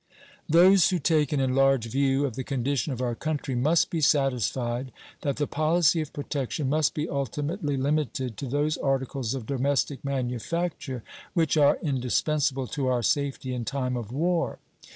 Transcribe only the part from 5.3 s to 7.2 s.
the policy of protection must be